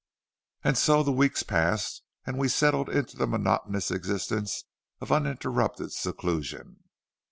[0.63, 4.63] "And so the weeks passed and we settled into the monotonous existence
[4.99, 6.79] of an uninterrupted seclusion.